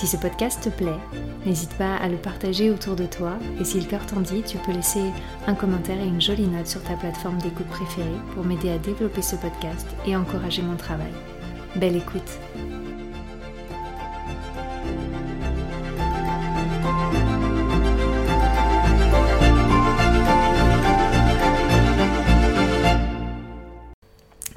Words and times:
Si 0.00 0.06
ce 0.06 0.16
podcast 0.16 0.62
te 0.62 0.70
plaît, 0.70 0.98
n'hésite 1.44 1.74
pas 1.74 1.94
à 1.96 2.08
le 2.08 2.16
partager 2.16 2.70
autour 2.70 2.96
de 2.96 3.04
toi 3.04 3.34
et 3.60 3.66
si 3.66 3.78
le 3.78 3.84
cœur 3.84 4.06
t'en 4.06 4.20
dit, 4.20 4.40
tu 4.40 4.56
peux 4.56 4.72
laisser 4.72 5.02
un 5.46 5.54
commentaire 5.54 6.00
et 6.00 6.06
une 6.06 6.22
jolie 6.22 6.48
note 6.48 6.68
sur 6.68 6.82
ta 6.82 6.94
plateforme 6.94 7.36
d'écoute 7.36 7.66
préférée 7.66 8.08
pour 8.32 8.42
m'aider 8.42 8.70
à 8.70 8.78
développer 8.78 9.20
ce 9.20 9.36
podcast 9.36 9.86
et 10.06 10.16
encourager 10.16 10.62
mon 10.62 10.76
travail. 10.76 11.12
Belle 11.76 11.96
écoute 11.96 12.38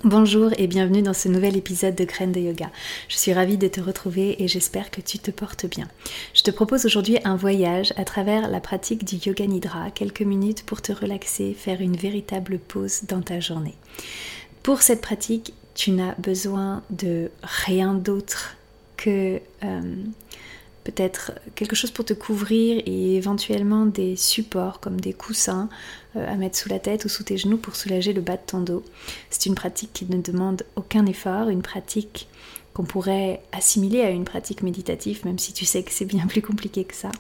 Bonjour 0.06 0.52
et 0.58 0.68
bienvenue 0.68 1.02
dans 1.02 1.14
ce 1.14 1.30
nouvel 1.30 1.56
épisode 1.56 1.96
de 1.96 2.04
Graines 2.04 2.34
de 2.34 2.42
Yoga. 2.42 2.70
Je 3.08 3.16
suis 3.16 3.32
ravie 3.32 3.56
de 3.56 3.70
te 3.70 3.80
retrouver 3.80 4.44
et 4.44 4.50
j'espère 4.50 4.92
que 4.92 5.00
tu 5.00 5.18
te 5.18 5.32
portes 5.32 5.66
bien. 5.66 5.88
Je 6.34 6.42
te 6.42 6.52
propose 6.52 6.86
aujourd'hui 6.86 7.20
un 7.24 7.38
voyage 7.38 7.94
à 7.96 8.04
travers 8.04 8.50
la 8.50 8.60
pratique 8.60 9.06
du 9.06 9.16
Yoga 9.16 9.48
Nidra, 9.48 9.92
quelques 9.92 10.24
minutes 10.24 10.66
pour 10.66 10.82
te 10.82 10.92
relaxer, 10.92 11.54
faire 11.54 11.80
une 11.80 11.96
véritable 11.96 12.60
pause 12.60 13.04
dans 13.08 13.22
ta 13.22 13.40
journée. 13.40 13.76
Pour 14.62 14.82
cette 14.82 15.00
pratique, 15.00 15.54
tu 15.74 15.92
n'as 15.92 16.16
besoin 16.16 16.84
de 16.90 17.32
rien 17.42 17.94
d'autre 17.94 18.58
que 18.98 19.40
euh, 19.64 19.96
peut-être 20.84 21.32
quelque 21.56 21.78
chose 21.78 21.92
pour 21.92 22.04
te 22.04 22.14
couvrir 22.14 22.84
et 22.86 23.16
éventuellement 23.16 23.86
des 23.86 24.18
supports 24.18 24.82
comme 24.82 25.00
des 25.00 25.14
coussins 25.14 25.70
à 26.16 26.36
mettre 26.36 26.58
sous 26.58 26.70
la 26.70 26.80
tête 26.80 27.06
ou 27.06 27.10
sous 27.10 27.24
tes 27.24 27.38
genoux 27.38 27.58
pour 27.58 27.76
soulager 27.76 28.14
le 28.14 28.22
bas 28.22 28.38
de 28.38 28.42
ton 28.46 28.60
dos. 28.60 28.84
C'est 29.30 29.46
une 29.46 29.56
pratique 29.56 29.94
qui 29.94 30.06
ne 30.06 30.22
demande 30.22 30.64
aucun 30.76 31.06
effort, 31.06 31.50
une 31.50 31.62
pratique 31.62 32.28
qu'on 32.74 32.84
pourrait 32.84 33.42
assimiler 33.52 34.02
à 34.02 34.10
une 34.10 34.26
pratique 34.26 34.64
méditative, 34.64 35.26
même 35.26 35.40
si 35.40 35.54
tu 35.54 35.66
sais 35.66 35.84
que 35.84 35.92
c'est 35.92 36.06
bien 36.06 36.26
plus 36.28 36.42
compliqué 36.42 36.84
que 36.84 36.96
ça. 36.96 37.12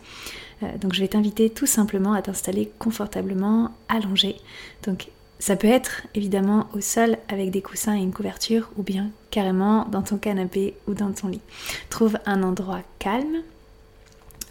Euh, 0.63 0.77
donc 0.77 0.93
je 0.93 0.99
vais 0.99 1.07
t'inviter 1.07 1.49
tout 1.49 1.67
simplement 1.67 2.13
à 2.13 2.21
t'installer 2.21 2.71
confortablement 2.79 3.71
allongé. 3.87 4.35
Donc 4.83 5.07
ça 5.39 5.55
peut 5.55 5.67
être 5.67 6.03
évidemment 6.15 6.67
au 6.73 6.81
sol 6.81 7.17
avec 7.27 7.51
des 7.51 7.61
coussins 7.61 7.95
et 7.95 8.01
une 8.01 8.13
couverture 8.13 8.69
ou 8.77 8.83
bien 8.83 9.09
carrément 9.29 9.85
dans 9.91 10.01
ton 10.01 10.17
canapé 10.17 10.75
ou 10.87 10.93
dans 10.93 11.11
ton 11.11 11.27
lit. 11.27 11.41
Trouve 11.89 12.17
un 12.25 12.43
endroit 12.43 12.81
calme 12.99 13.43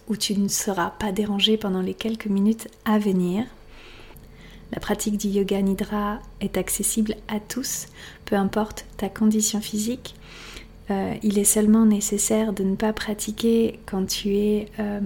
où 0.08 0.16
tu 0.16 0.38
ne 0.38 0.48
seras 0.48 0.90
pas 0.90 1.12
dérangé 1.12 1.56
pendant 1.56 1.80
les 1.80 1.94
quelques 1.94 2.26
minutes 2.26 2.68
à 2.84 2.98
venir. 2.98 3.44
La 4.72 4.80
pratique 4.80 5.18
du 5.18 5.28
yoga 5.28 5.60
nidra 5.60 6.20
est 6.40 6.56
accessible 6.56 7.14
à 7.28 7.40
tous, 7.40 7.86
peu 8.24 8.36
importe 8.36 8.86
ta 8.96 9.10
condition 9.10 9.60
physique. 9.60 10.14
Euh, 10.90 11.14
il 11.22 11.38
est 11.38 11.44
seulement 11.44 11.84
nécessaire 11.84 12.54
de 12.54 12.64
ne 12.64 12.74
pas 12.74 12.94
pratiquer 12.94 13.80
quand 13.84 14.06
tu 14.06 14.34
es 14.34 14.68
euh, 14.78 15.00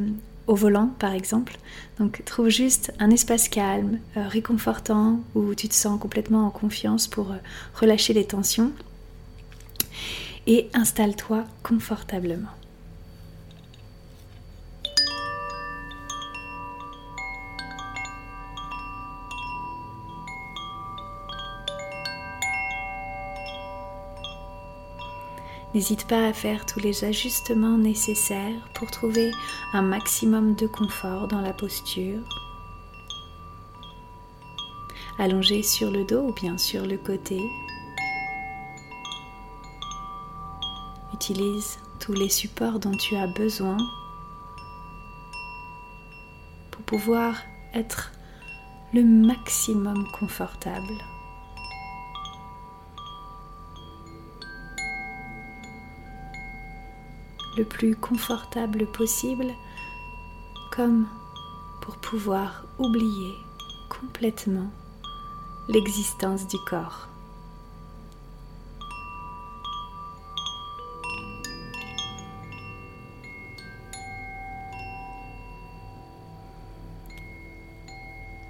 au 0.46 0.54
volant 0.54 0.90
par 1.00 1.12
exemple. 1.12 1.58
Donc 1.98 2.22
trouve 2.24 2.48
juste 2.48 2.94
un 3.00 3.10
espace 3.10 3.48
calme, 3.48 3.98
euh, 4.16 4.28
réconfortant, 4.28 5.18
où 5.34 5.52
tu 5.54 5.68
te 5.68 5.74
sens 5.74 5.98
complètement 6.00 6.46
en 6.46 6.50
confiance 6.50 7.08
pour 7.08 7.34
relâcher 7.74 8.12
les 8.12 8.24
tensions. 8.24 8.70
Et 10.46 10.70
installe-toi 10.74 11.44
confortablement. 11.64 12.50
N'hésite 25.76 26.06
pas 26.06 26.26
à 26.26 26.32
faire 26.32 26.64
tous 26.64 26.80
les 26.80 27.04
ajustements 27.04 27.76
nécessaires 27.76 28.66
pour 28.72 28.90
trouver 28.90 29.30
un 29.74 29.82
maximum 29.82 30.54
de 30.54 30.66
confort 30.66 31.28
dans 31.28 31.42
la 31.42 31.52
posture. 31.52 32.22
Allongé 35.18 35.62
sur 35.62 35.90
le 35.90 36.04
dos 36.04 36.28
ou 36.28 36.32
bien 36.32 36.56
sur 36.56 36.86
le 36.86 36.96
côté. 36.96 37.38
Utilise 41.12 41.78
tous 42.00 42.14
les 42.14 42.30
supports 42.30 42.78
dont 42.78 42.96
tu 42.96 43.14
as 43.14 43.26
besoin 43.26 43.76
pour 46.70 46.84
pouvoir 46.86 47.34
être 47.74 48.12
le 48.94 49.04
maximum 49.04 50.10
confortable. 50.18 50.94
Le 57.56 57.64
plus 57.64 57.96
confortable 57.96 58.86
possible, 58.86 59.46
comme 60.70 61.06
pour 61.80 61.96
pouvoir 61.96 62.64
oublier 62.78 63.34
complètement 63.88 64.70
l'existence 65.68 66.46
du 66.46 66.56
corps. 66.68 67.08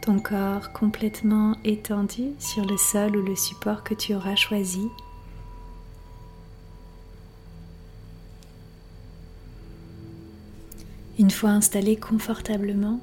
Ton 0.02 0.20
corps 0.20 0.72
complètement 0.72 1.56
étendu 1.64 2.30
sur 2.38 2.64
le 2.64 2.76
sol 2.76 3.16
ou 3.16 3.22
le 3.22 3.34
support 3.34 3.82
que 3.82 3.92
tu 3.92 4.14
auras 4.14 4.36
choisi 4.36 4.88
Une 11.18 11.30
fois 11.30 11.48
installé 11.48 11.96
confortablement, 11.96 13.00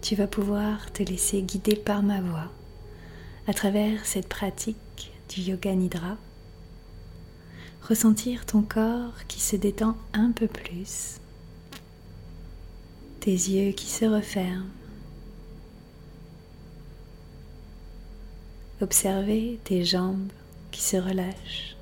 tu 0.00 0.14
vas 0.16 0.26
pouvoir 0.26 0.90
te 0.92 1.02
laisser 1.02 1.42
guider 1.42 1.76
par 1.76 2.02
ma 2.02 2.22
voix 2.22 2.50
à 3.46 3.52
travers 3.52 4.06
cette 4.06 4.30
pratique 4.30 5.12
du 5.28 5.42
yoga 5.42 5.74
nidra. 5.74 6.16
Ressentir 7.86 8.46
ton 8.46 8.62
corps 8.62 9.26
qui 9.28 9.40
se 9.40 9.56
détend 9.56 9.94
un 10.14 10.32
peu 10.32 10.46
plus, 10.46 11.20
tes 13.20 13.30
yeux 13.30 13.72
qui 13.72 13.90
se 13.90 14.06
referment. 14.06 14.70
Observer 18.80 19.60
tes 19.64 19.84
jambes 19.84 20.32
qui 20.70 20.80
se 20.80 20.96
relâchent, 20.96 21.76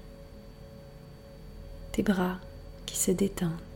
tes 1.92 2.02
bras 2.02 2.38
qui 2.84 2.96
se 2.96 3.12
détendent. 3.12 3.71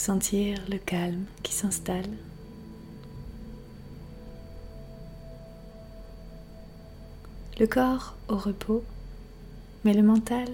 Sentir 0.00 0.58
le 0.70 0.78
calme 0.78 1.26
qui 1.42 1.52
s'installe. 1.52 2.08
Le 7.58 7.66
corps 7.66 8.16
au 8.28 8.36
repos, 8.36 8.82
mais 9.84 9.92
le 9.92 10.02
mental 10.02 10.48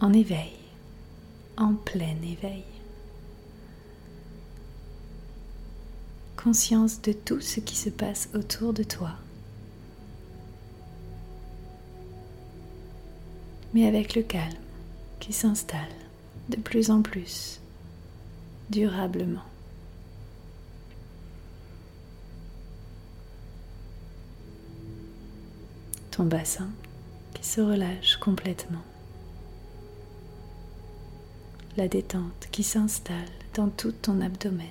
en 0.00 0.12
éveil, 0.12 0.52
en 1.56 1.74
plein 1.74 2.16
éveil. 2.22 2.62
Conscience 6.36 7.02
de 7.02 7.12
tout 7.12 7.40
ce 7.40 7.58
qui 7.58 7.74
se 7.74 7.90
passe 7.90 8.28
autour 8.32 8.72
de 8.72 8.84
toi, 8.84 9.10
mais 13.74 13.88
avec 13.88 14.14
le 14.14 14.22
calme 14.22 14.54
qui 15.18 15.32
s'installe 15.32 15.80
de 16.48 16.56
plus 16.56 16.92
en 16.92 17.02
plus 17.02 17.61
durablement. 18.72 19.44
Ton 26.10 26.24
bassin 26.24 26.70
qui 27.34 27.46
se 27.46 27.60
relâche 27.60 28.16
complètement. 28.16 28.82
La 31.76 31.86
détente 31.86 32.48
qui 32.50 32.62
s'installe 32.62 33.16
dans 33.54 33.68
tout 33.68 33.92
ton 33.92 34.22
abdomen. 34.22 34.66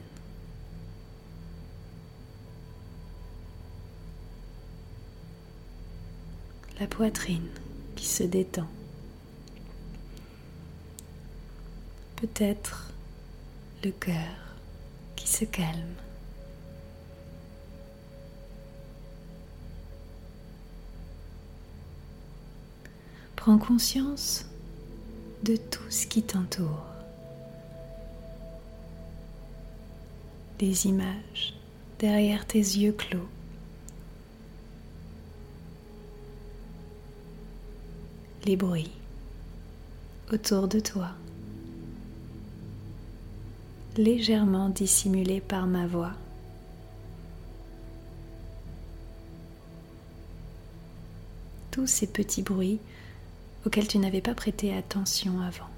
La 6.80 6.88
poitrine 6.88 7.50
qui 7.96 8.08
se 8.08 8.24
détend. 8.24 8.68
Peut-être 12.16 12.91
le 13.84 13.92
cœur 13.92 14.16
qui 15.16 15.28
se 15.28 15.46
calme. 15.46 15.96
Prends 23.36 23.58
conscience 23.58 24.46
de 25.44 25.56
tout 25.56 25.90
ce 25.90 26.06
qui 26.06 26.22
t'entoure. 26.22 26.86
Des 30.60 30.86
images 30.86 31.56
derrière 31.98 32.46
tes 32.46 32.60
yeux 32.60 32.92
clos. 32.92 33.28
Les 38.46 38.56
bruits 38.56 38.92
autour 40.32 40.68
de 40.68 40.80
toi 40.80 41.10
légèrement 43.98 44.70
dissimulés 44.70 45.42
par 45.42 45.68
ma 45.68 45.88
voix. 45.88 46.14
Tous 51.72 51.88
ces 51.88 52.08
petits 52.08 52.42
bruits 52.42 52.80
auxquels 53.66 53.88
tu 53.88 53.98
n'avais 53.98 54.22
pas 54.22 54.34
prêté 54.34 54.76
attention 54.76 55.40
avant. 55.42 55.70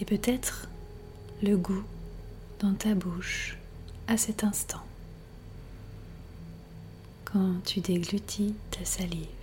Et 0.00 0.04
peut-être 0.04 0.68
le 1.42 1.56
goût 1.56 1.84
dans 2.58 2.74
ta 2.74 2.94
bouche 2.94 3.56
à 4.08 4.16
cet 4.16 4.42
instant, 4.42 4.82
quand 7.24 7.54
tu 7.64 7.80
déglutis 7.80 8.54
ta 8.72 8.84
salive. 8.84 9.41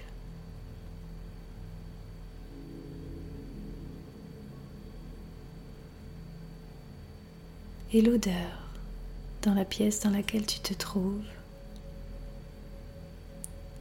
Et 7.91 8.01
l'odeur 8.03 8.69
dans 9.41 9.55
la 9.55 9.65
pièce 9.65 10.01
dans 10.01 10.11
laquelle 10.11 10.45
tu 10.45 10.59
te 10.59 10.75
trouves. 10.75 11.23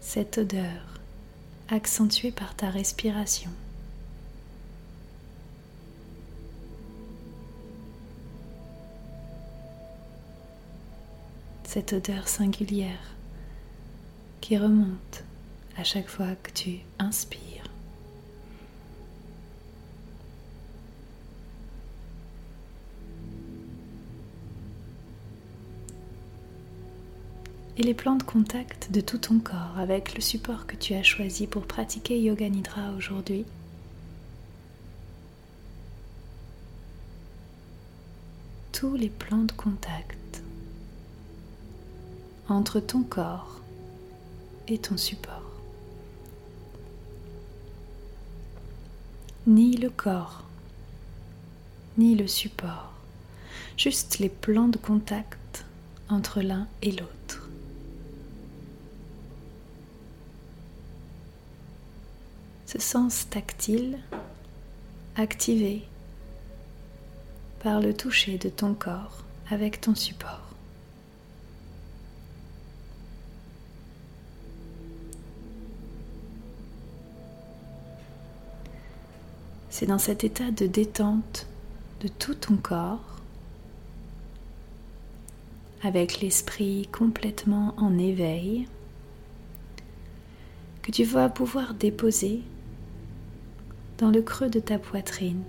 Cette 0.00 0.38
odeur 0.38 0.98
accentuée 1.68 2.32
par 2.32 2.54
ta 2.54 2.70
respiration. 2.70 3.50
Cette 11.64 11.92
odeur 11.92 12.28
singulière 12.28 13.14
qui 14.40 14.56
remonte 14.56 15.22
à 15.76 15.84
chaque 15.84 16.08
fois 16.08 16.34
que 16.42 16.50
tu 16.50 16.78
inspires. 16.98 17.57
Et 27.78 27.82
les 27.84 27.94
plans 27.94 28.16
de 28.16 28.24
contact 28.24 28.90
de 28.90 29.00
tout 29.00 29.18
ton 29.18 29.38
corps 29.38 29.78
avec 29.78 30.16
le 30.16 30.20
support 30.20 30.66
que 30.66 30.74
tu 30.74 30.94
as 30.94 31.04
choisi 31.04 31.46
pour 31.46 31.64
pratiquer 31.64 32.20
Yoga 32.20 32.48
Nidra 32.48 32.90
aujourd'hui. 32.96 33.44
Tous 38.72 38.96
les 38.96 39.08
plans 39.08 39.44
de 39.44 39.52
contact 39.52 40.42
entre 42.48 42.80
ton 42.80 43.04
corps 43.04 43.60
et 44.66 44.78
ton 44.78 44.96
support. 44.96 45.42
Ni 49.46 49.76
le 49.76 49.88
corps, 49.88 50.42
ni 51.96 52.16
le 52.16 52.26
support, 52.26 52.92
juste 53.76 54.18
les 54.18 54.28
plans 54.28 54.68
de 54.68 54.78
contact 54.78 55.64
entre 56.08 56.42
l'un 56.42 56.66
et 56.82 56.90
l'autre. 56.90 57.47
Ce 62.68 62.78
sens 62.78 63.30
tactile 63.30 63.98
activé 65.16 65.84
par 67.60 67.80
le 67.80 67.94
toucher 67.94 68.36
de 68.36 68.50
ton 68.50 68.74
corps 68.74 69.24
avec 69.50 69.80
ton 69.80 69.94
support. 69.94 70.50
C'est 79.70 79.86
dans 79.86 79.98
cet 79.98 80.22
état 80.22 80.50
de 80.50 80.66
détente 80.66 81.46
de 82.02 82.08
tout 82.08 82.34
ton 82.34 82.56
corps, 82.56 83.16
avec 85.82 86.20
l'esprit 86.20 86.86
complètement 86.92 87.72
en 87.78 87.96
éveil, 87.96 88.68
que 90.82 90.92
tu 90.92 91.04
vas 91.04 91.30
pouvoir 91.30 91.72
déposer 91.72 92.42
dans 93.98 94.10
le 94.10 94.22
creux 94.22 94.48
de 94.48 94.60
ta 94.60 94.78
poitrine, 94.78 95.42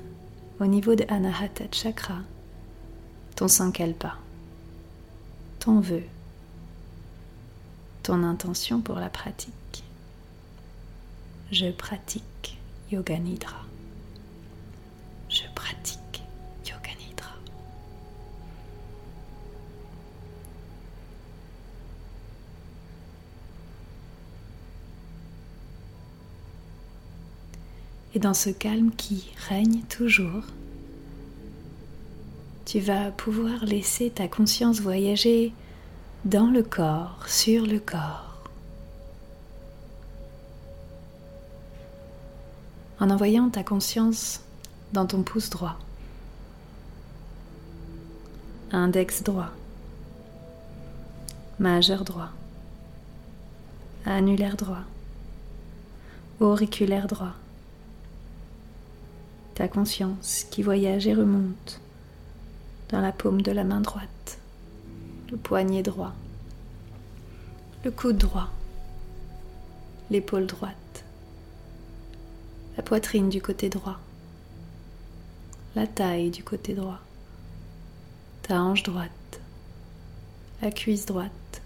au 0.60 0.66
niveau 0.66 0.96
de 0.96 1.06
Anahata 1.08 1.66
Chakra, 1.72 2.18
ton 3.36 3.48
sankalpa, 3.48 4.16
ton 5.60 5.80
vœu, 5.80 6.02
ton 8.02 8.24
intention 8.24 8.82
pour 8.82 8.96
la 8.96 9.10
pratique. 9.10 9.84
Je 11.52 11.70
pratique 11.72 12.58
Yoga 12.92 13.20
Nidra. 13.20 13.69
Et 28.16 28.20
dans 28.20 28.34
ce 28.34 28.50
calme 28.50 28.92
qui 28.92 29.30
règne 29.48 29.82
toujours, 29.84 30.44
tu 32.66 32.80
vas 32.80 33.12
pouvoir 33.12 33.66
laisser 33.66 34.10
ta 34.10 34.28
conscience 34.28 34.80
voyager 34.80 35.54
dans 36.26 36.50
le 36.50 36.64
corps, 36.64 37.24
sur 37.28 37.66
le 37.68 37.80
corps, 37.80 38.44
en 43.00 43.12
envoyant 43.12 43.50
ta 43.50 43.64
conscience 43.64 44.42
dans 44.92 45.06
ton 45.06 45.22
pouce 45.22 45.52
droit, 45.52 45.78
index 48.72 49.22
droit, 49.22 49.52
majeur 51.60 52.04
droit, 52.04 52.30
annulaire 54.04 54.58
droit, 54.58 54.84
auriculaire 56.40 57.06
droit 57.08 57.34
ta 59.60 59.68
conscience 59.68 60.46
qui 60.50 60.64
voyage 60.64 61.06
et 61.06 61.14
remonte 61.14 61.82
dans 62.92 63.02
la 63.02 63.12
paume 63.12 63.42
de 63.42 63.52
la 63.52 63.66
main 63.66 63.82
droite, 63.82 64.40
le 65.30 65.36
poignet 65.36 65.84
droit, 65.84 66.14
le 67.84 67.92
coude 67.92 68.16
droit, 68.16 68.48
l'épaule 70.10 70.48
droite, 70.48 71.04
la 72.78 72.84
poitrine 72.84 73.28
du 73.28 73.42
côté 73.42 73.68
droit, 73.68 74.00
la 75.76 75.88
taille 75.88 76.30
du 76.30 76.42
côté 76.42 76.74
droit, 76.74 77.02
ta 78.44 78.62
hanche 78.62 78.84
droite, 78.84 79.42
la 80.62 80.72
cuisse 80.72 81.06
droite, 81.06 81.62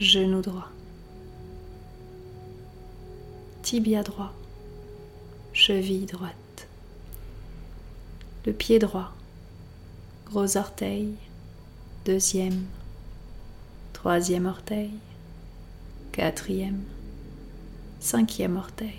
genou 0.00 0.40
droit, 0.40 0.70
tibia 3.60 4.02
droit, 4.02 4.32
cheville 5.52 6.06
droite 6.06 6.34
le 8.46 8.52
pied 8.52 8.78
droit, 8.78 9.12
gros 10.26 10.56
orteil, 10.56 11.14
deuxième, 12.04 12.64
troisième 13.94 14.46
orteil, 14.46 14.90
quatrième, 16.12 16.82
cinquième 18.00 18.56
orteil. 18.56 18.98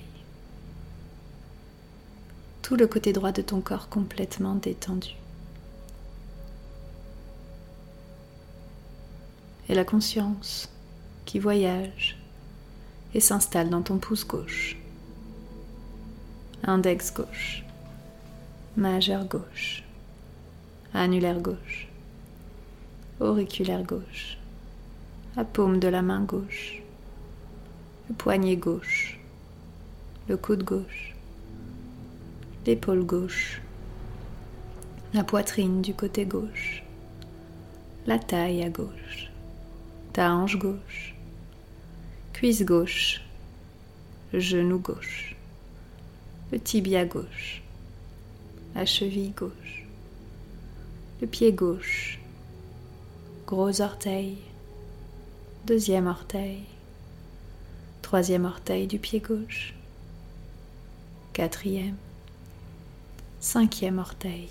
Tout 2.63 2.75
le 2.75 2.87
côté 2.87 3.13
droit 3.13 3.31
de 3.31 3.43
ton 3.43 3.61
corps 3.61 3.89
complètement 3.89 4.55
détendu. 4.55 5.15
Et 9.69 9.75
la 9.75 9.85
conscience 9.85 10.69
qui 11.25 11.37
voyage 11.37 12.17
et 13.13 13.19
s'installe 13.19 13.69
dans 13.69 13.83
ton 13.83 13.97
pouce 13.97 14.25
gauche, 14.25 14.77
index 16.63 17.13
gauche, 17.13 17.64
majeur 18.77 19.23
gauche, 19.23 19.83
annulaire 20.93 21.39
gauche, 21.39 21.87
auriculaire 23.21 23.83
gauche, 23.83 24.37
la 25.37 25.45
paume 25.45 25.79
de 25.79 25.87
la 25.87 26.01
main 26.01 26.21
gauche, 26.23 26.81
le 28.09 28.15
poignet 28.15 28.57
gauche, 28.57 29.17
le 30.27 30.35
coude 30.35 30.63
gauche, 30.63 31.15
l'épaule 32.65 33.05
gauche, 33.05 33.61
la 35.13 35.23
poitrine 35.23 35.81
du 35.81 35.93
côté 35.93 36.25
gauche, 36.25 36.83
la 38.05 38.19
taille 38.19 38.61
à 38.61 38.69
gauche, 38.69 39.31
ta 40.11 40.33
hanche 40.33 40.57
gauche, 40.57 41.15
cuisse 42.33 42.65
gauche, 42.65 43.21
le 44.33 44.41
genou 44.41 44.79
gauche, 44.79 45.37
le 46.51 46.59
tibia 46.59 47.05
gauche, 47.05 47.61
la 48.75 48.85
cheville 48.85 49.31
gauche, 49.31 49.85
le 51.21 51.27
pied 51.27 51.53
gauche, 51.53 52.19
gros 53.47 53.79
orteil, 53.79 54.37
deuxième 55.65 56.07
orteil, 56.07 56.63
troisième 58.01 58.43
orteil 58.43 58.85
du 58.85 58.99
pied 58.99 59.21
gauche, 59.21 59.73
quatrième, 61.31 61.95
cinquième 63.39 63.97
orteil, 63.97 64.49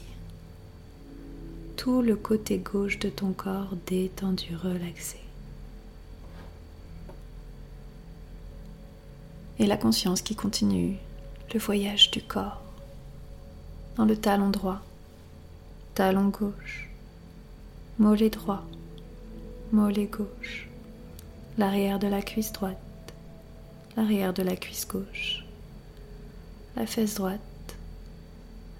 tout 1.76 2.00
le 2.00 2.16
côté 2.16 2.57
gauche 2.57 2.99
de 2.99 3.11
ton 3.11 3.33
corps 3.33 3.76
détendu, 3.87 4.57
relaxé. 4.57 5.19
Et 9.59 9.66
la 9.66 9.76
conscience 9.76 10.23
qui 10.23 10.35
continue 10.35 10.97
le 11.52 11.61
voyage 11.61 12.11
du 12.11 12.23
corps 12.23 12.63
dans 13.97 14.05
le 14.05 14.17
talon 14.17 14.51
droit, 14.51 14.81
talon 15.95 16.29
gauche, 16.29 16.89
mollet 17.99 18.31
droit, 18.31 18.65
mollet 19.73 20.07
gauche, 20.07 20.69
l'arrière 21.59 21.99
de 21.99 22.09
la 22.09 22.21
cuisse 22.21 22.53
droite, 22.53 22.79
l'arrière 23.97 24.35
de 24.35 24.43
la 24.43 24.57
cuisse 24.57 24.89
gauche, 24.89 25.45
la 26.77 26.87
fesse 26.87 27.15
droite, 27.15 27.41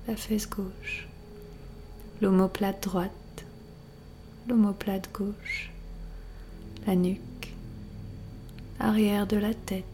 la 0.09 0.17
fesse 0.17 0.49
gauche, 0.49 1.07
l'omoplate 2.21 2.83
droite, 2.83 3.45
l'omoplate 4.49 5.11
gauche, 5.13 5.71
la 6.87 6.97
nuque, 6.97 7.55
arrière 8.81 9.29
de 9.29 9.37
la 9.37 9.55
tête, 9.55 9.85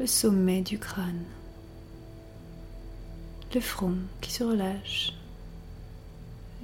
le 0.00 0.08
sommet 0.08 0.62
du 0.62 0.78
crâne, 0.78 1.22
le 3.54 3.60
front 3.60 3.94
qui 4.20 4.32
se 4.32 4.42
relâche, 4.42 5.12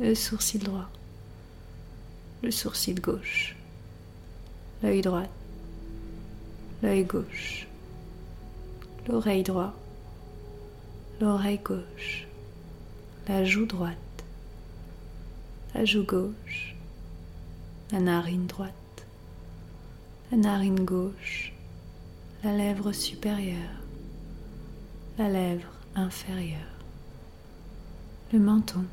le 0.01 0.13
sourcil 0.17 0.61
droit, 0.61 0.89
le 2.43 2.51
sourcil 2.51 3.01
gauche, 3.01 3.55
l'œil 4.83 5.01
droit, 5.01 5.27
l'œil 6.83 7.05
gauche, 7.05 7.69
l'oreille 9.07 9.45
droite, 9.45 9.73
l'oreille 11.21 11.61
gauche, 11.63 12.27
la 13.29 13.45
joue 13.45 13.67
droite, 13.67 14.25
la 15.75 15.85
joue 15.85 16.05
gauche, 16.05 16.75
la 17.93 18.01
narine 18.01 18.47
droite, 18.47 19.07
la 20.33 20.39
narine 20.39 20.85
gauche, 20.85 21.53
la 22.43 22.57
lèvre 22.57 22.91
supérieure, 22.91 23.79
la 25.19 25.29
lèvre 25.29 25.71
inférieure, 25.95 26.80
le 28.33 28.39
menton, 28.39 28.85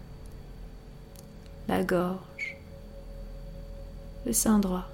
la 1.67 1.83
gorge, 1.83 2.57
le 4.25 4.33
sein 4.33 4.57
droit, 4.57 4.89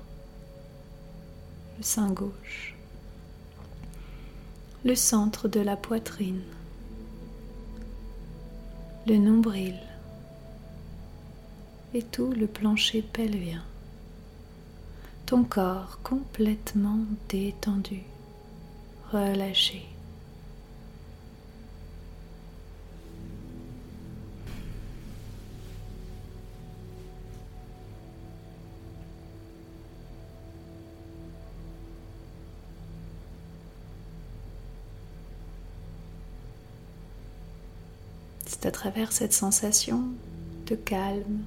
le 1.77 1.83
sein 1.83 2.11
gauche, 2.11 2.75
le 4.83 4.95
centre 4.95 5.47
de 5.47 5.61
la 5.61 5.77
poitrine, 5.77 6.43
le 9.07 9.17
nombril. 9.17 9.79
Et 11.95 12.01
tout 12.01 12.31
le 12.31 12.47
plancher 12.47 13.03
pelvien, 13.03 13.61
ton 15.27 15.43
corps 15.43 15.99
complètement 16.01 16.97
détendu, 17.29 18.01
relâché. 19.11 19.92
C'est 38.53 38.67
à 38.67 38.71
travers 38.71 39.11
cette 39.11 39.33
sensation 39.33 40.03
de 40.67 40.75
calme, 40.75 41.41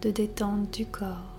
de 0.00 0.10
détente 0.10 0.70
du 0.72 0.86
corps 0.86 1.34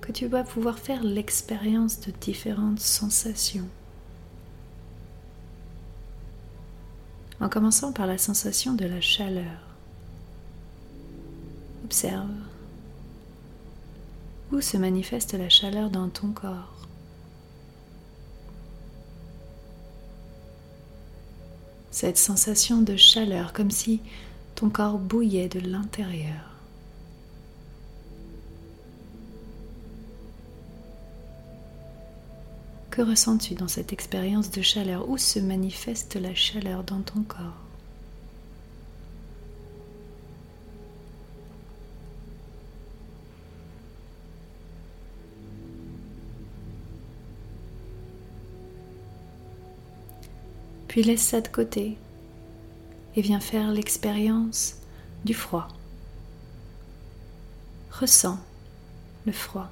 que 0.00 0.12
tu 0.12 0.26
vas 0.26 0.42
pouvoir 0.42 0.78
faire 0.78 1.02
l'expérience 1.02 2.00
de 2.00 2.10
différentes 2.12 2.80
sensations. 2.80 3.68
En 7.38 7.50
commençant 7.50 7.92
par 7.92 8.06
la 8.06 8.16
sensation 8.16 8.72
de 8.72 8.86
la 8.86 9.02
chaleur. 9.02 9.60
Observe 11.84 12.30
où 14.52 14.62
se 14.62 14.78
manifeste 14.78 15.34
la 15.34 15.50
chaleur 15.50 15.90
dans 15.90 16.08
ton 16.08 16.32
corps. 16.32 16.86
Cette 21.96 22.18
sensation 22.18 22.82
de 22.82 22.94
chaleur, 22.94 23.54
comme 23.54 23.70
si 23.70 24.02
ton 24.54 24.68
corps 24.68 24.98
bouillait 24.98 25.48
de 25.48 25.60
l'intérieur. 25.60 26.50
Que 32.90 33.00
ressens-tu 33.00 33.54
dans 33.54 33.66
cette 33.66 33.94
expérience 33.94 34.50
de 34.50 34.60
chaleur? 34.60 35.08
Où 35.08 35.16
se 35.16 35.38
manifeste 35.38 36.16
la 36.16 36.34
chaleur 36.34 36.84
dans 36.84 37.00
ton 37.00 37.22
corps? 37.22 37.65
Puis 50.96 51.02
laisse 51.02 51.24
ça 51.24 51.42
de 51.42 51.48
côté 51.48 51.98
et 53.16 53.20
viens 53.20 53.38
faire 53.38 53.70
l'expérience 53.70 54.76
du 55.26 55.34
froid. 55.34 55.68
Ressens 57.90 58.38
le 59.26 59.32
froid. 59.32 59.70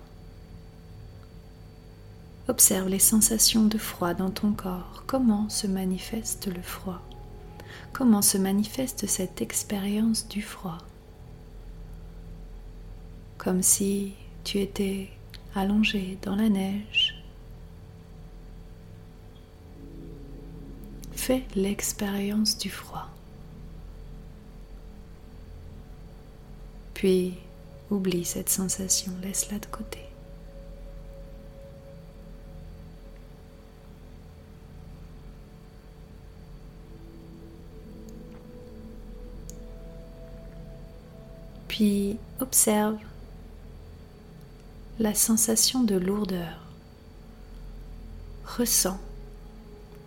Observe 2.47 2.89
les 2.91 2.99
sensations 2.99 3.65
de 3.65 3.79
froid 3.79 4.13
dans 4.13 4.29
ton 4.29 4.53
corps. 4.53 5.05
Comment 5.07 5.49
se 5.49 5.67
manifeste 5.67 6.49
le 6.49 6.61
froid? 6.61 7.01
Comment 7.95 8.21
se 8.21 8.37
manifeste 8.37 9.07
cette 9.07 9.41
expérience 9.41 10.29
du 10.29 10.43
froid? 10.43 10.77
Comme 13.39 13.63
si 13.63 14.13
tu 14.45 14.59
étais 14.59 15.09
allongé 15.55 16.19
dans 16.21 16.37
la 16.37 16.51
neige 16.51 17.04
Fais 21.27 21.43
l'expérience 21.57 22.59
du 22.59 22.69
froid. 22.69 23.09
Puis 26.93 27.39
oublie 27.91 28.27
cette 28.27 28.51
sensation, 28.51 29.11
laisse-la 29.23 29.59
de 29.59 29.65
côté. 29.65 30.01
Puis 41.69 42.19
observe 42.39 42.99
la 44.99 45.15
sensation 45.15 45.85
de 45.85 45.95
lourdeur. 45.95 46.59
Ressens 48.45 49.01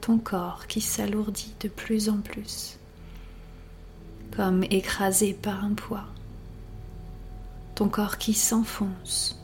ton 0.07 0.19
corps 0.19 0.67
qui 0.67 0.79
s'alourdit 0.79 1.53
de 1.59 1.67
plus 1.67 2.07
en 2.07 2.19
plus, 2.19 2.77
comme 4.33 4.63
écrasé 4.63 5.33
par 5.33 5.65
un 5.65 5.73
poids. 5.73 6.05
Ton 7.75 7.89
corps 7.89 8.17
qui 8.17 8.33
s'enfonce 8.33 9.37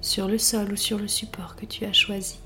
sur 0.00 0.26
le 0.26 0.36
sol 0.36 0.72
ou 0.72 0.76
sur 0.76 0.98
le 0.98 1.06
support 1.06 1.54
que 1.54 1.64
tu 1.64 1.84
as 1.84 1.92
choisi. 1.92 2.40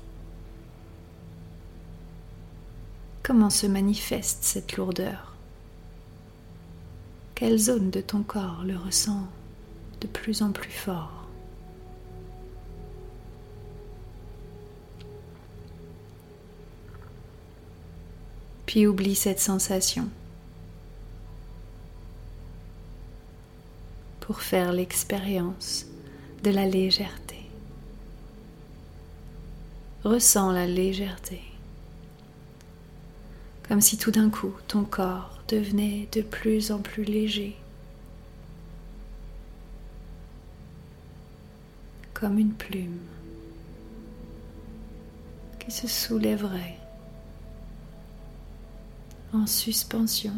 Comment 3.23 3.49
se 3.49 3.65
manifeste 3.65 4.43
cette 4.43 4.77
lourdeur? 4.77 5.33
Quelle 7.33 7.57
zone 7.57 7.89
de 7.89 8.01
ton 8.01 8.21
corps 8.21 8.61
le 8.63 8.77
ressent 8.77 9.27
de 10.01 10.07
plus 10.07 10.43
en 10.43 10.51
plus 10.51 10.69
fort? 10.69 11.18
Puis 18.69 18.85
oublie 18.85 19.15
cette 19.15 19.39
sensation. 19.39 20.07
pour 24.19 24.41
faire 24.41 24.73
l'expérience 24.73 25.87
de 26.43 26.51
la 26.51 26.67
légèreté. 26.67 27.49
Ressens 30.03 30.51
la 30.51 30.67
légèreté, 30.67 31.41
comme 33.67 33.81
si 33.81 33.97
tout 33.97 34.11
d'un 34.11 34.29
coup 34.29 34.53
ton 34.67 34.83
corps 34.83 35.39
devenait 35.47 36.07
de 36.11 36.21
plus 36.21 36.71
en 36.71 36.77
plus 36.77 37.05
léger, 37.05 37.57
comme 42.13 42.37
une 42.37 42.53
plume 42.53 42.99
qui 45.57 45.71
se 45.71 45.87
soulèverait 45.87 46.78
en 49.33 49.45
suspension, 49.45 50.33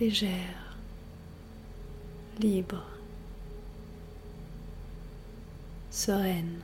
légère, 0.00 0.76
libre, 2.40 2.82
sereine. 5.90 6.60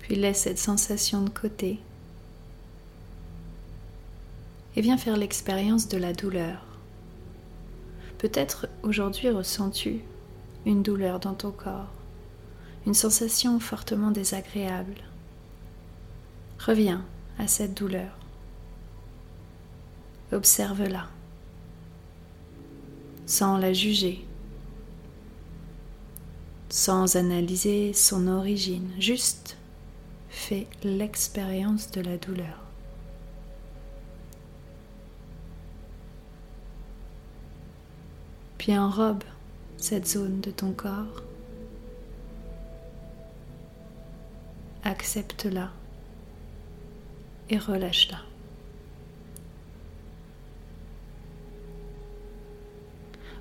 Puis 0.00 0.14
laisse 0.14 0.42
cette 0.42 0.58
sensation 0.58 1.22
de 1.22 1.30
côté 1.30 1.80
et 4.76 4.80
viens 4.80 4.98
faire 4.98 5.16
l'expérience 5.16 5.88
de 5.88 5.96
la 5.96 6.12
douleur. 6.12 6.75
Peut-être 8.18 8.66
aujourd'hui 8.82 9.30
ressens-tu 9.30 10.00
une 10.64 10.82
douleur 10.82 11.20
dans 11.20 11.34
ton 11.34 11.50
corps, 11.50 11.92
une 12.86 12.94
sensation 12.94 13.60
fortement 13.60 14.10
désagréable. 14.10 14.96
Reviens 16.58 17.04
à 17.38 17.46
cette 17.46 17.74
douleur. 17.74 18.16
Observe-la 20.32 21.06
sans 23.26 23.58
la 23.58 23.72
juger, 23.72 24.24
sans 26.68 27.16
analyser 27.16 27.92
son 27.92 28.28
origine, 28.28 28.88
juste 29.00 29.56
fais 30.30 30.68
l'expérience 30.84 31.90
de 31.90 32.00
la 32.00 32.16
douleur. 32.16 32.65
Puis 38.66 38.76
enrobe 38.76 39.22
cette 39.76 40.08
zone 40.08 40.40
de 40.40 40.50
ton 40.50 40.72
corps. 40.72 41.22
Accepte-la 44.82 45.70
et 47.48 47.58
relâche-la. 47.58 48.18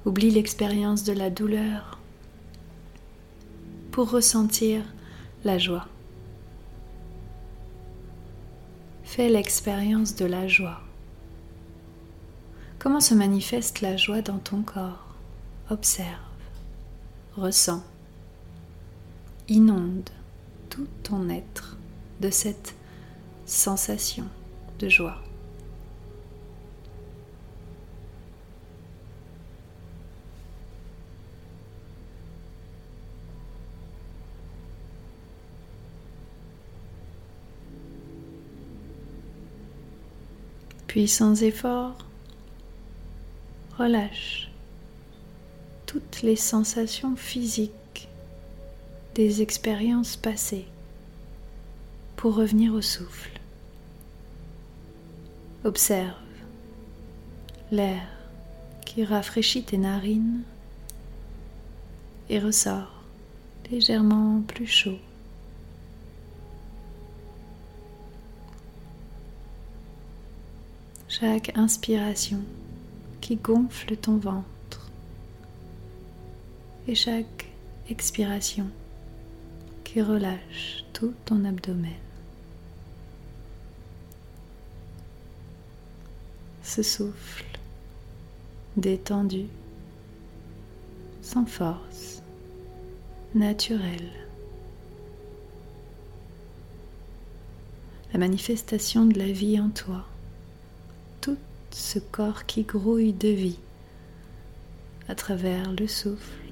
Oublie 0.05 0.29
l'expérience 0.29 1.03
de 1.03 1.13
la 1.13 1.32
douleur 1.32 1.98
pour 3.90 4.11
ressentir 4.11 4.83
la 5.44 5.57
joie. 5.57 5.88
Fais 9.03 9.29
l'expérience 9.29 10.16
de 10.16 10.25
la 10.25 10.48
joie. 10.48 10.81
Comment 12.77 13.00
se 13.00 13.16
manifeste 13.16 13.81
la 13.81 13.98
joie 13.98 14.22
dans 14.22 14.38
ton 14.38 14.61
corps? 14.61 15.04
Observe, 15.72 16.20
ressens, 17.36 17.84
inonde 19.48 20.12
tout 20.70 20.88
ton 21.01 21.28
être 21.30 21.75
de 22.22 22.30
cette 22.30 22.75
sensation 23.48 24.25
de 24.78 24.90
joie. 24.90 25.18
Puis 40.86 41.08
sans 41.08 41.42
effort, 41.42 41.98
relâche 43.80 44.45
les 46.25 46.35
sensations 46.35 47.16
physiques 47.16 48.07
des 49.14 49.44
expériences 49.44 50.16
passées 50.16 50.66
pour 52.16 52.33
revenir 52.33 52.74
au 52.74 52.81
souffle. 52.81 53.40
Observe 55.64 56.16
l'air 57.72 58.01
qui 58.88 59.03
rafraîchit 59.03 59.66
tes 59.66 59.77
narines 59.77 60.42
et 62.29 62.40
ressort 62.40 63.03
légèrement 63.70 64.42
plus 64.42 64.66
chaud. 64.66 64.98
Chaque 71.07 71.55
inspiration 71.55 72.42
qui 73.22 73.35
gonfle 73.35 73.96
ton 73.96 74.18
ventre 74.18 74.54
et 76.88 76.96
chaque 76.96 77.48
expiration 77.90 78.68
qui 79.84 80.02
relâche 80.02 80.84
tout 80.94 81.14
ton 81.26 81.46
abdomen. 81.46 81.92
Ce 86.64 86.84
souffle 86.84 87.46
détendu, 88.78 89.46
sans 91.22 91.46
force, 91.46 92.22
naturel. 93.34 94.12
La 98.14 98.20
manifestation 98.20 99.06
de 99.06 99.18
la 99.18 99.32
vie 99.32 99.60
en 99.60 99.70
toi 99.70 100.06
ce 101.76 102.00
corps 102.00 102.46
qui 102.46 102.64
grouille 102.64 103.12
de 103.12 103.28
vie 103.28 103.60
à 105.10 105.16
travers 105.16 105.74
le 105.74 105.88
souffle, 105.88 106.45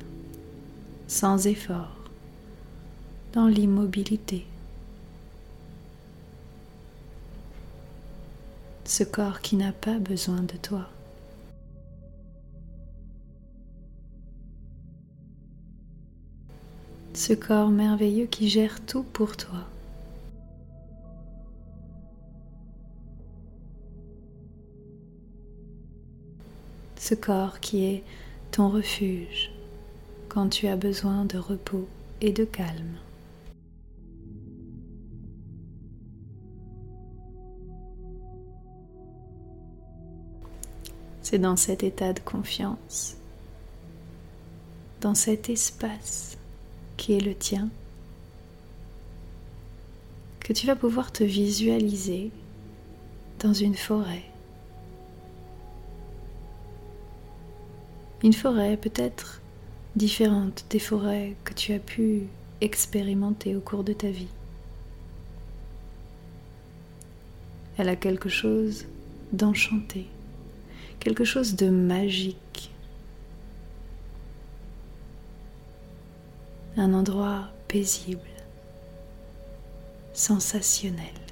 sans 1.13 1.45
effort, 1.45 1.95
dans 3.34 3.45
l'immobilité. 3.45 4.47
Ce 8.84 9.04
corps 9.04 9.39
qui 9.41 9.56
n'a 9.56 9.73
pas 9.73 9.99
besoin 9.99 10.41
de 10.41 10.58
toi. 10.58 10.89
Ce 17.13 17.34
corps 17.34 17.69
merveilleux 17.69 18.26
qui 18.26 18.49
gère 18.49 18.84
tout 18.84 19.04
pour 19.04 19.38
toi. 19.38 19.67
ce 26.95 27.15
corps 27.15 27.60
qui 27.60 27.84
est 27.84 28.04
ton 28.52 28.69
refuge 28.69 29.52
quand 30.34 30.50
tu 30.50 30.65
as 30.67 30.76
besoin 30.76 31.26
de 31.26 31.38
repos 31.38 31.88
et 32.19 32.32
de 32.32 32.43
calme. 32.43 32.98
C'est 41.22 41.38
dans 41.38 41.56
cet 41.56 41.84
état 41.84 42.13
de 42.13 42.19
confiance, 42.19 43.15
dans 45.02 45.13
cet 45.13 45.50
espace 45.52 46.36
qui 46.98 47.13
est 47.13 47.22
le 47.22 47.36
tien, 47.36 47.69
que 50.39 50.52
tu 50.52 50.65
vas 50.65 50.76
pouvoir 50.76 51.12
te 51.12 51.24
visualiser 51.24 52.32
dans 53.39 53.54
une 53.54 53.76
forêt 53.76 54.24
Une 58.24 58.34
forêt 58.34 58.78
peut-être 58.78 59.42
différente 59.95 60.65
des 60.69 60.79
forêts 60.79 61.36
que 61.43 61.53
tu 61.53 61.73
as 61.73 61.79
pu 61.79 62.23
expérimenter 62.62 63.56
au 63.56 63.60
cours 63.60 63.84
de 63.84 63.93
ta 63.93 64.10
vie. 64.10 64.27
Elle 67.77 67.89
a 67.89 67.95
quelque 67.95 68.29
chose 68.29 68.86
d'enchanté, 69.32 70.06
quelque 70.99 71.23
chose 71.23 71.56
de 71.56 71.69
magique. 71.69 72.71
Un 76.77 76.93
endroit 76.93 77.49
paisible, 77.67 78.21
sensationnel. 80.13 81.22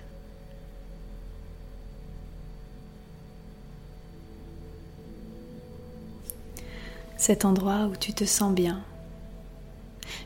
Cet 7.31 7.45
endroit 7.45 7.85
où 7.85 7.95
tu 7.95 8.11
te 8.11 8.25
sens 8.25 8.53
bien. 8.53 8.83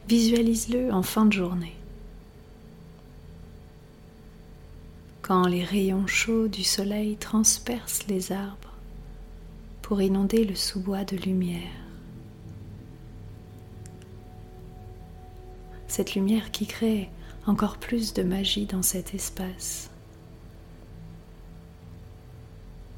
Visualise-le 0.08 0.91
en 0.91 1.04
fin 1.04 1.28
de 1.28 1.34
journée. 1.34 1.76
Quand 5.22 5.46
les 5.46 5.63
rayons 5.63 6.08
chauds 6.08 6.48
du 6.48 6.63
soleil 6.63 7.15
transpercent 7.18 8.08
les 8.08 8.32
arbres 8.32 8.74
pour 9.84 10.02
inonder 10.02 10.46
le 10.46 10.56
sous-bois 10.56 11.04
de 11.04 11.15
lumière. 11.15 11.78
Cette 15.88 16.15
lumière 16.15 16.50
qui 16.50 16.65
crée 16.65 17.12
encore 17.46 17.78
plus 17.78 18.15
de 18.15 18.24
magie 18.24 18.65
dans 18.65 18.82
cet 18.82 19.13
espace. 19.13 19.91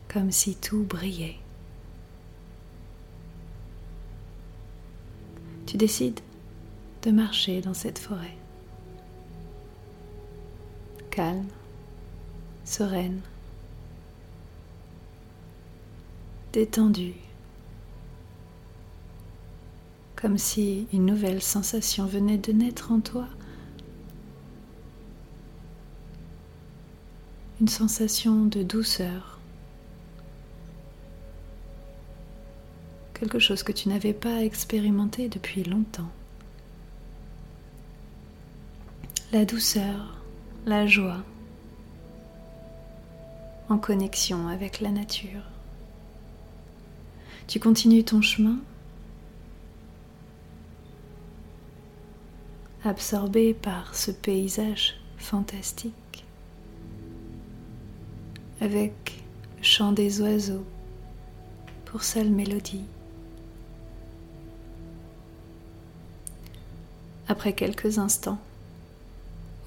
Comme 0.07 0.31
si 0.31 0.55
tout 0.55 0.83
brillait. 0.83 1.39
Tu 5.67 5.75
décides 5.75 6.21
de 7.03 7.11
marcher 7.11 7.59
dans 7.59 7.73
cette 7.73 7.99
forêt. 7.99 8.37
Calme, 11.11 11.47
sereine, 12.63 13.19
détendue, 16.53 17.15
comme 20.15 20.37
si 20.37 20.87
une 20.93 21.05
nouvelle 21.05 21.41
sensation 21.41 22.05
venait 22.05 22.37
de 22.37 22.53
naître 22.53 22.93
en 22.93 23.01
toi. 23.01 23.27
Une 27.59 27.67
sensation 27.67 28.45
de 28.45 28.63
douceur, 28.63 29.36
quelque 33.19 33.39
chose 33.39 33.63
que 33.63 33.71
tu 33.71 33.89
n'avais 33.89 34.13
pas 34.13 34.43
expérimenté 34.43 35.27
depuis 35.27 35.63
longtemps. 35.63 36.09
La 39.31 39.43
douceur, 39.43 40.21
la 40.65 40.85
joie, 40.85 41.23
en 43.69 43.77
connexion 43.77 44.47
avec 44.47 44.79
la 44.79 44.91
nature. 44.91 45.41
Tu 47.47 47.59
continues 47.59 48.03
ton 48.03 48.21
chemin, 48.21 48.59
absorbé 52.83 53.53
par 53.53 53.95
ce 53.95 54.11
paysage 54.11 54.95
fantastique 55.17 56.25
avec 58.61 59.23
le 59.57 59.63
chant 59.63 59.91
des 59.91 60.21
oiseaux 60.21 60.65
pour 61.85 62.03
seule 62.03 62.29
mélodie. 62.29 62.85
Après 67.27 67.53
quelques 67.53 67.97
instants, 67.97 68.39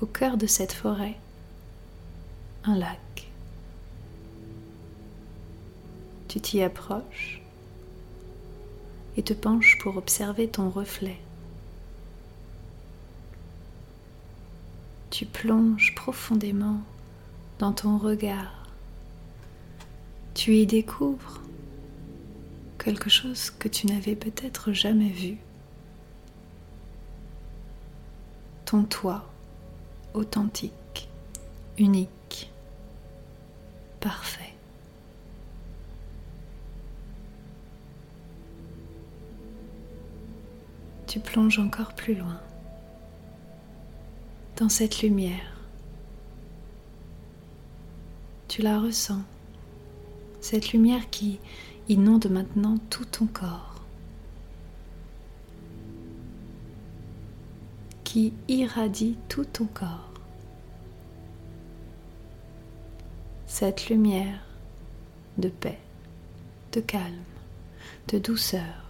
au 0.01 0.07
cœur 0.07 0.37
de 0.37 0.47
cette 0.47 0.73
forêt, 0.73 1.17
un 2.65 2.77
lac. 2.77 3.29
Tu 6.29 6.41
t'y 6.41 6.63
approches 6.63 7.43
et 9.17 9.23
te 9.23 9.33
penches 9.33 9.79
pour 9.83 9.97
observer 9.97 10.49
ton 10.49 10.71
reflet. 10.71 11.19
Tu 15.11 15.27
plonges 15.27 15.95
profondément 15.95 16.81
dans 17.59 17.73
ton 17.73 17.99
regard 17.99 18.61
tu 20.41 20.57
y 20.57 20.65
découvres 20.65 21.43
quelque 22.83 23.11
chose 23.11 23.51
que 23.51 23.69
tu 23.69 23.87
n'avais 23.87 24.17
peut-être 24.17 24.73
jamais 24.73 25.11
vu. 25.11 25.37
Ton 28.71 28.85
toi 28.85 29.25
authentique, 30.15 31.09
unique, 31.77 32.53
parfait. 33.99 34.55
Tu 41.09 41.19
plonges 41.19 41.59
encore 41.59 41.95
plus 41.95 42.15
loin 42.15 42.41
dans 44.57 44.69
cette 44.69 45.03
lumière. 45.03 45.57
Tu 48.47 48.63
la 48.63 48.79
ressens 48.79 49.23
cette 50.41 50.71
lumière 50.73 51.11
qui 51.11 51.41
inonde 51.89 52.31
maintenant 52.31 52.79
tout 52.89 53.05
ton 53.05 53.27
corps, 53.27 53.70
qui 58.13 58.33
irradie 58.49 59.17
tout 59.29 59.45
ton 59.45 59.67
corps. 59.67 60.11
Cette 63.47 63.89
lumière 63.89 64.41
de 65.39 65.49
paix, 65.49 65.79
de 66.73 66.81
calme, 66.81 67.23
de 68.09 68.19
douceur. 68.19 68.85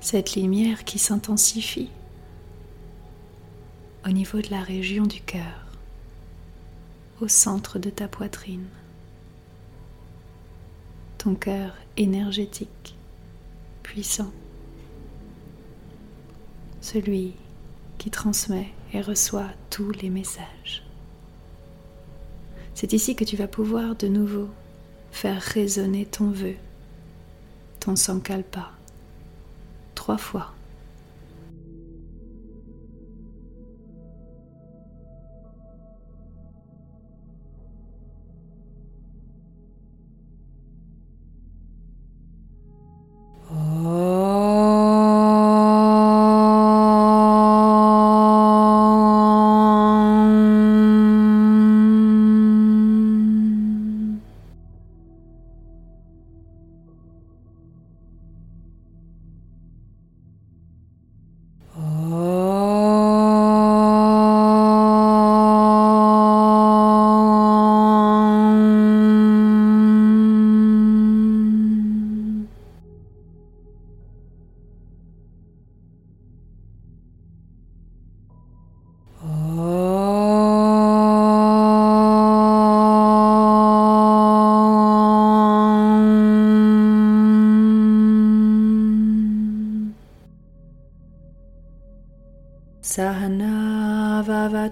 Cette 0.00 0.36
lumière 0.36 0.84
qui 0.84 0.98
s'intensifie 0.98 1.88
au 4.04 4.10
niveau 4.10 4.42
de 4.42 4.50
la 4.50 4.60
région 4.60 5.06
du 5.06 5.22
cœur, 5.22 5.64
au 7.22 7.28
centre 7.28 7.78
de 7.78 7.88
ta 7.88 8.06
poitrine. 8.06 8.68
Ton 11.16 11.36
cœur 11.36 11.72
énergétique, 11.96 12.96
puissant, 13.82 14.32
celui 16.80 17.34
qui 17.98 18.10
transmet 18.10 18.68
et 18.92 19.00
reçoit 19.00 19.50
tous 19.70 19.90
les 19.92 20.10
messages. 20.10 20.84
C'est 22.74 22.92
ici 22.92 23.14
que 23.14 23.24
tu 23.24 23.36
vas 23.36 23.48
pouvoir 23.48 23.94
de 23.96 24.08
nouveau 24.08 24.48
faire 25.12 25.40
résonner 25.40 26.06
ton 26.06 26.30
vœu, 26.30 26.56
ton 27.78 27.94
sankalpa, 27.96 28.72
trois 29.94 30.18
fois. 30.18 30.53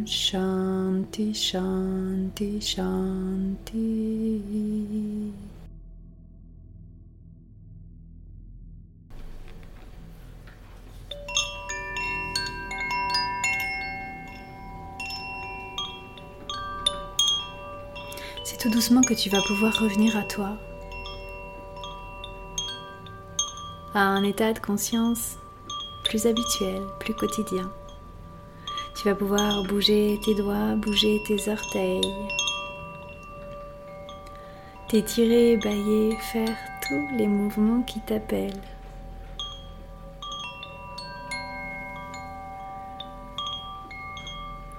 Shanti 0.05 0.78
Shanti, 1.11 2.61
Shanti, 2.61 4.41
C'est 18.43 18.57
tout 18.57 18.69
doucement 18.69 19.01
que 19.01 19.13
tu 19.15 19.29
vas 19.29 19.41
pouvoir 19.41 19.77
revenir 19.79 20.15
à 20.15 20.23
toi, 20.23 20.57
à 23.95 23.99
un 23.99 24.23
état 24.23 24.53
de 24.53 24.59
conscience 24.59 25.37
plus 26.05 26.27
habituel, 26.27 26.81
plus 26.99 27.15
quotidien. 27.15 27.69
Tu 28.99 29.05
vas 29.05 29.15
pouvoir 29.15 29.63
bouger 29.63 30.19
tes 30.25 30.35
doigts, 30.35 30.75
bouger 30.75 31.21
tes 31.25 31.49
orteils, 31.49 32.01
t'étirer, 34.89 35.55
bailler, 35.55 36.17
faire 36.17 36.57
tous 36.85 37.07
les 37.15 37.27
mouvements 37.27 37.81
qui 37.83 38.01
t'appellent. 38.01 38.61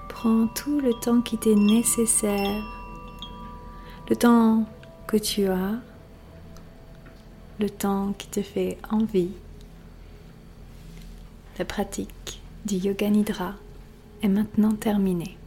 Prends 0.09 0.45
tout 0.53 0.79
le 0.79 0.93
temps 0.99 1.21
qui 1.21 1.39
t'est 1.39 1.55
nécessaire, 1.55 2.63
le 4.07 4.15
temps 4.15 4.65
que 5.07 5.17
tu 5.17 5.47
as, 5.47 5.79
le 7.59 7.71
temps 7.71 8.13
qui 8.19 8.27
te 8.27 8.43
fait 8.43 8.77
envie. 8.91 9.31
La 11.57 11.65
pratique 11.65 12.39
du 12.67 12.75
Yoga 12.75 13.09
Nidra 13.09 13.55
maintenant 14.27 14.73
terminée. 14.73 15.37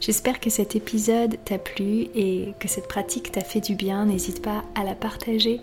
J'espère 0.00 0.38
que 0.38 0.48
cet 0.48 0.76
épisode 0.76 1.38
t'a 1.44 1.58
plu 1.58 2.06
et 2.14 2.54
que 2.60 2.68
cette 2.68 2.86
pratique 2.86 3.32
t'a 3.32 3.40
fait 3.40 3.60
du 3.60 3.74
bien. 3.74 4.06
N'hésite 4.06 4.42
pas 4.42 4.64
à 4.76 4.84
la 4.84 4.94
partager 4.94 5.60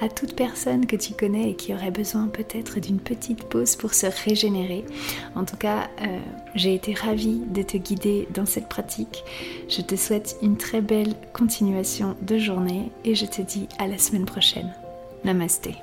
à 0.00 0.08
toute 0.08 0.34
personne 0.34 0.86
que 0.86 0.96
tu 0.96 1.14
connais 1.14 1.50
et 1.50 1.54
qui 1.54 1.74
aurait 1.74 1.90
besoin 1.90 2.28
peut-être 2.28 2.80
d'une 2.80 2.98
petite 2.98 3.44
pause 3.44 3.76
pour 3.76 3.94
se 3.94 4.06
régénérer. 4.24 4.84
En 5.34 5.44
tout 5.44 5.56
cas, 5.56 5.90
euh, 6.00 6.18
j'ai 6.54 6.74
été 6.74 6.94
ravie 6.94 7.40
de 7.48 7.62
te 7.62 7.76
guider 7.76 8.28
dans 8.34 8.46
cette 8.46 8.68
pratique. 8.68 9.24
Je 9.68 9.80
te 9.80 9.96
souhaite 9.96 10.36
une 10.42 10.56
très 10.56 10.80
belle 10.80 11.14
continuation 11.32 12.16
de 12.22 12.38
journée 12.38 12.90
et 13.04 13.14
je 13.14 13.26
te 13.26 13.42
dis 13.42 13.68
à 13.78 13.86
la 13.86 13.98
semaine 13.98 14.26
prochaine. 14.26 14.72
Namasté. 15.24 15.76